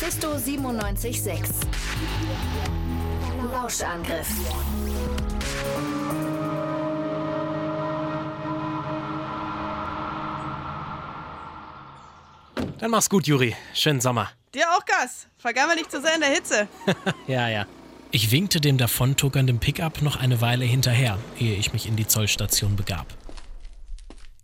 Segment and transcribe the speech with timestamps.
[0.00, 1.50] Mephisto 97.6.
[3.50, 4.28] Lauschangriff.
[12.78, 13.56] Dann mach's gut, Juri.
[13.74, 14.30] Schönen Sommer.
[14.54, 15.26] Dir auch Gas.
[15.36, 16.68] Vergammel nicht zu sehr in der Hitze.
[17.26, 17.66] Ja, ja.
[18.12, 22.76] Ich winkte dem davontuckernden Pickup noch eine Weile hinterher, ehe ich mich in die Zollstation
[22.76, 23.06] begab.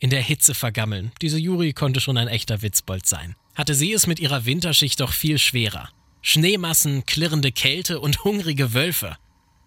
[0.00, 1.12] In der Hitze vergammeln.
[1.22, 3.36] Diese Juri konnte schon ein echter Witzbold sein.
[3.54, 5.88] Hatte sie es mit ihrer Winterschicht doch viel schwerer.
[6.22, 9.16] Schneemassen, klirrende Kälte und hungrige Wölfe.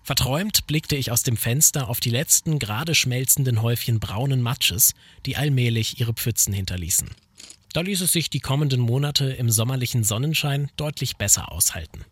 [0.03, 4.93] Verträumt blickte ich aus dem Fenster auf die letzten gerade schmelzenden Häufchen braunen Matsches,
[5.25, 7.09] die allmählich ihre Pfützen hinterließen.
[7.73, 12.05] Da ließ es sich die kommenden Monate im sommerlichen Sonnenschein deutlich besser aushalten.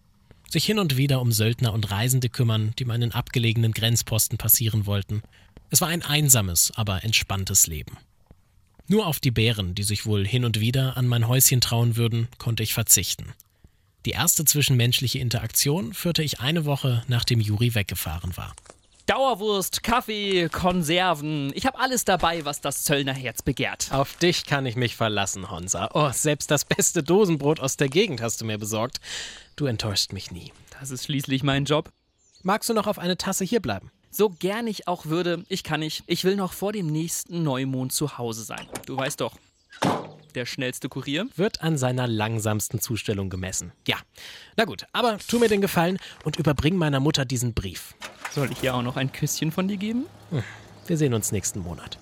[0.49, 5.23] Sich hin und wieder um Söldner und Reisende kümmern, die meinen abgelegenen Grenzposten passieren wollten.
[5.69, 7.97] Es war ein einsames, aber entspanntes Leben.
[8.87, 12.27] Nur auf die Bären, die sich wohl hin und wieder an mein Häuschen trauen würden,
[12.37, 13.33] konnte ich verzichten.
[14.05, 18.55] Die erste zwischenmenschliche Interaktion führte ich eine Woche, nachdem Juri weggefahren war.
[19.07, 21.51] Dauerwurst, Kaffee, Konserven.
[21.55, 23.91] Ich habe alles dabei, was das Zöllnerherz begehrt.
[23.91, 25.89] Auf dich kann ich mich verlassen, Honsa.
[25.93, 28.99] Oh, selbst das beste Dosenbrot aus der Gegend hast du mir besorgt.
[29.55, 30.53] Du enttäuschst mich nie.
[30.79, 31.91] Das ist schließlich mein Job.
[32.41, 33.91] Magst du noch auf eine Tasse hierbleiben?
[34.17, 36.05] So gern ich auch würde, ich kann nicht.
[36.07, 38.65] Ich will noch vor dem nächsten Neumond zu Hause sein.
[38.85, 39.35] Du weißt doch.
[40.35, 41.27] Der schnellste Kurier.
[41.35, 43.73] Wird an seiner langsamsten Zustellung gemessen.
[43.85, 43.97] Ja.
[44.55, 47.93] Na gut, aber tu mir den Gefallen und überbring meiner Mutter diesen Brief.
[48.31, 50.05] Soll ich ihr auch noch ein Küsschen von dir geben?
[50.87, 51.99] Wir sehen uns nächsten Monat.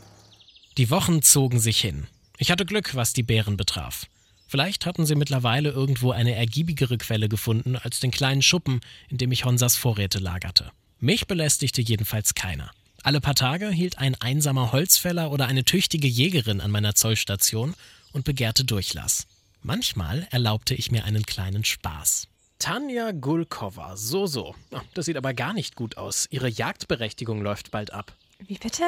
[0.78, 2.06] Die Wochen zogen sich hin.
[2.38, 4.06] Ich hatte Glück, was die Bären betraf.
[4.48, 9.32] Vielleicht hatten sie mittlerweile irgendwo eine ergiebigere Quelle gefunden als den kleinen Schuppen, in dem
[9.32, 10.72] ich Honsas Vorräte lagerte.
[11.04, 12.72] Mich belästigte jedenfalls keiner.
[13.04, 17.76] Alle paar Tage hielt ein einsamer Holzfäller oder eine tüchtige Jägerin an meiner Zollstation
[18.14, 19.28] und begehrte Durchlass.
[19.62, 22.30] Manchmal erlaubte ich mir einen kleinen Spaß.
[22.58, 24.56] Tanja Gulkova, so so.
[24.72, 26.26] Ah, Das sieht aber gar nicht gut aus.
[26.30, 28.14] Ihre Jagdberechtigung läuft bald ab.
[28.40, 28.84] Wie bitte?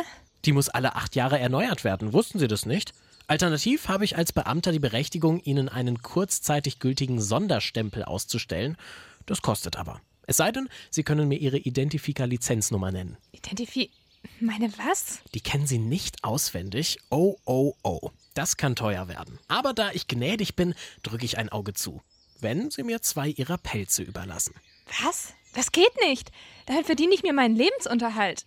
[0.46, 2.14] Die muss alle acht Jahre erneuert werden.
[2.14, 2.94] Wussten Sie das nicht?
[3.28, 8.78] Alternativ habe ich als Beamter die Berechtigung, Ihnen einen kurzzeitig gültigen Sonderstempel auszustellen.
[9.26, 10.00] Das kostet aber.
[10.28, 13.18] Es sei denn, Sie können mir Ihre Identifika-Lizenznummer nennen.
[13.32, 13.92] Identifi.
[14.40, 15.20] Meine was?
[15.34, 16.98] Die kennen Sie nicht auswendig.
[17.10, 18.12] Oh, oh, oh.
[18.34, 19.40] Das kann teuer werden.
[19.48, 22.02] Aber da ich gnädig bin, drücke ich ein Auge zu.
[22.42, 24.56] Wenn Sie mir zwei Ihrer Pelze überlassen.
[25.04, 25.34] Was?
[25.54, 26.32] Das geht nicht.
[26.66, 28.46] Damit verdiene ich mir meinen Lebensunterhalt.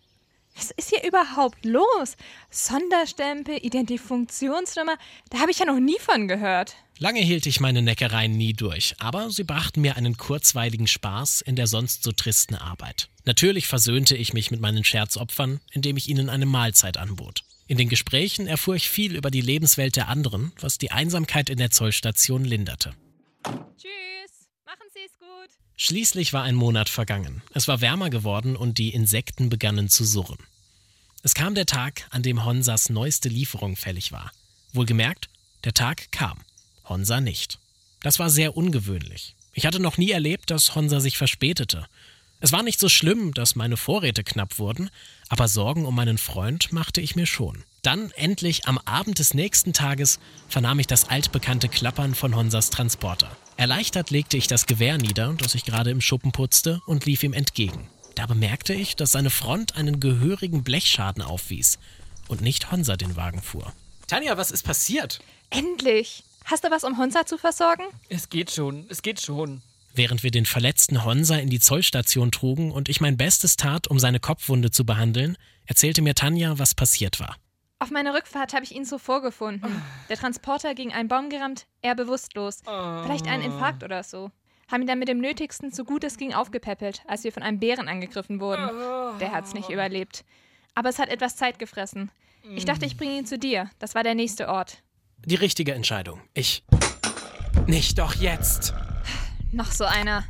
[0.59, 2.17] Was ist hier überhaupt los?
[2.51, 4.99] Sonderstempel, Identifikationsnummer,
[5.31, 6.75] da habe ich ja noch nie von gehört.
[6.99, 11.55] Lange hielt ich meine Neckereien nie durch, aber sie brachten mir einen kurzweiligen Spaß in
[11.55, 13.09] der sonst so tristen Arbeit.
[13.25, 17.45] Natürlich versöhnte ich mich mit meinen Scherzopfern, indem ich ihnen eine Mahlzeit anbot.
[17.69, 21.59] In den Gesprächen erfuhr ich viel über die Lebenswelt der anderen, was die Einsamkeit in
[21.59, 22.95] der Zollstation linderte.
[24.99, 24.99] Tschüss.
[24.99, 25.51] Machen Sie es gut.
[25.77, 27.43] Schließlich war ein Monat vergangen.
[27.55, 30.39] Es war wärmer geworden und die Insekten begannen zu surren.
[31.23, 34.33] Es kam der Tag, an dem Honsas neueste Lieferung fällig war.
[34.73, 35.29] Wohlgemerkt,
[35.65, 36.41] der Tag kam.
[36.85, 37.59] Honsa nicht.
[38.01, 39.35] Das war sehr ungewöhnlich.
[39.53, 41.87] Ich hatte noch nie erlebt, dass Honsa sich verspätete.
[42.41, 44.91] Es war nicht so schlimm, dass meine Vorräte knapp wurden,
[45.29, 47.65] aber Sorgen um meinen Freund machte ich mir schon.
[47.83, 50.19] Dann, endlich am Abend des nächsten Tages,
[50.49, 53.37] vernahm ich das altbekannte Klappern von Honsas Transporter.
[53.57, 57.33] Erleichtert legte ich das Gewehr nieder, das ich gerade im Schuppen putzte, und lief ihm
[57.33, 57.89] entgegen.
[58.15, 61.79] Da bemerkte ich, dass seine Front einen gehörigen Blechschaden aufwies
[62.27, 63.73] und nicht Honsa den Wagen fuhr.
[64.09, 65.21] Tanja, was ist passiert?
[65.51, 66.25] Endlich.
[66.45, 67.85] Hast du was, um Honza zu versorgen?
[68.09, 69.63] Es geht schon, es geht schon.
[69.95, 73.99] Während wir den verletzten Honsa in die Zollstation trugen und ich mein Bestes tat, um
[73.99, 77.37] seine Kopfwunde zu behandeln, erzählte mir Tanja, was passiert war.
[77.81, 79.83] Auf meiner Rückfahrt habe ich ihn so vorgefunden.
[80.09, 82.63] Der Transporter gegen einen Baum gerammt, er bewusstlos.
[82.65, 84.33] Vielleicht ein Infarkt oder so.
[84.71, 87.61] Haben ihn dann mit dem Nötigsten, so gut es ging, aufgepäppelt, als wir von einem
[87.61, 88.69] Bären angegriffen wurden.
[89.21, 90.25] Der hat's nicht überlebt.
[90.75, 92.11] Aber es hat etwas Zeit gefressen.
[92.55, 93.71] Ich dachte, ich bringe ihn zu dir.
[93.79, 94.83] Das war der nächste Ort.
[95.25, 96.21] Die richtige Entscheidung.
[96.35, 96.65] Ich.
[97.67, 98.75] Nicht doch jetzt.
[99.53, 100.25] Noch so einer.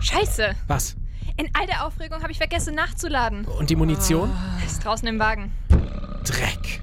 [0.00, 0.54] Scheiße!
[0.68, 0.96] Was?
[1.36, 3.44] In all der Aufregung habe ich vergessen nachzuladen.
[3.44, 4.30] Und die Munition?
[4.80, 5.52] Ist draußen im Wagen.
[6.24, 6.80] Dreck.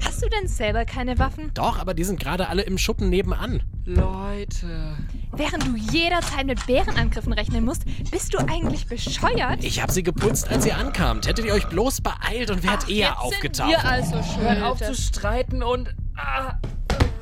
[0.00, 1.50] Hast du denn selber keine Waffen?
[1.54, 3.64] Doch, aber die sind gerade alle im Schuppen nebenan.
[3.84, 4.96] Leute.
[5.32, 7.82] Während du jederzeit mit Bärenangriffen rechnen musst,
[8.12, 9.64] bist du eigentlich bescheuert?
[9.64, 11.26] Ich habe sie geputzt, als ihr ankamt.
[11.26, 13.70] Hättet ihr euch bloß beeilt und wärt eher Jetzt aufgetaucht.
[13.70, 14.40] Sind wir also.
[14.40, 15.96] Hört auf zu streiten und.
[16.16, 16.52] Ah.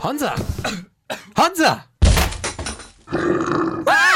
[0.02, 0.34] Honsa!
[1.38, 1.84] Honsa!
[3.86, 4.13] Ah!